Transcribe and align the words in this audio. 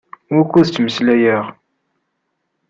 Wukkud 0.35 0.67
ttmeslayeɣ? 0.67 1.43